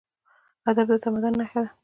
[0.69, 1.69] ادب د تمدن نښه ده.